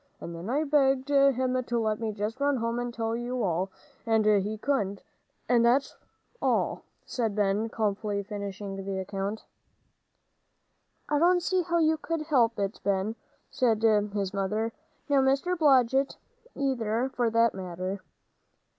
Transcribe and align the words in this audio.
And 0.19 0.33
then 0.35 0.49
I 0.49 0.63
begged 0.63 1.09
him 1.09 1.63
to 1.63 1.79
let 1.79 1.99
me 1.99 2.11
just 2.11 2.39
run 2.39 2.57
home 2.57 2.79
and 2.79 2.91
tell 2.91 3.15
you 3.15 3.43
all, 3.43 3.69
and 4.03 4.25
he 4.25 4.57
couldn't, 4.57 5.03
and 5.47 5.63
that's 5.63 5.95
all," 6.41 6.81
said 7.05 7.35
Ben, 7.35 7.69
calmly 7.69 8.23
finishing 8.23 8.77
the 8.83 8.97
account. 8.97 9.45
"I 11.07 11.19
don't 11.19 11.43
see 11.43 11.61
how 11.61 11.77
you 11.77 11.97
could 11.97 12.23
help 12.23 12.57
it, 12.57 12.79
Ben," 12.83 13.15
said 13.51 13.83
his 13.83 14.33
mother, 14.33 14.73
"nor 15.07 15.21
Mr. 15.21 15.55
Blodgett 15.55 16.17
either, 16.55 17.11
for 17.13 17.29
that 17.29 17.53
matter." 17.53 18.01